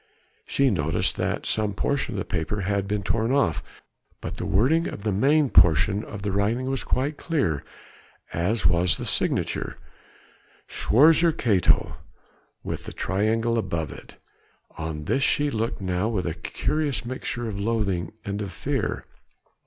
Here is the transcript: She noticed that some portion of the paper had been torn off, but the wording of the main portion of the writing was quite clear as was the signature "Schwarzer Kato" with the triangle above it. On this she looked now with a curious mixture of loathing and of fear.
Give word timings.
She 0.47 0.71
noticed 0.71 1.15
that 1.17 1.45
some 1.45 1.75
portion 1.75 2.15
of 2.15 2.17
the 2.17 2.25
paper 2.25 2.61
had 2.61 2.87
been 2.87 3.03
torn 3.03 3.31
off, 3.31 3.61
but 4.19 4.37
the 4.37 4.47
wording 4.47 4.87
of 4.87 5.03
the 5.03 5.11
main 5.11 5.51
portion 5.51 6.03
of 6.03 6.23
the 6.23 6.31
writing 6.31 6.67
was 6.71 6.83
quite 6.83 7.17
clear 7.17 7.63
as 8.33 8.65
was 8.65 8.97
the 8.97 9.05
signature 9.05 9.77
"Schwarzer 10.67 11.31
Kato" 11.31 11.97
with 12.63 12.85
the 12.85 12.93
triangle 12.93 13.59
above 13.59 13.91
it. 13.91 14.17
On 14.75 15.05
this 15.05 15.21
she 15.21 15.51
looked 15.51 15.81
now 15.81 16.07
with 16.09 16.25
a 16.25 16.33
curious 16.33 17.05
mixture 17.05 17.47
of 17.47 17.59
loathing 17.59 18.11
and 18.25 18.41
of 18.41 18.51
fear. 18.51 19.05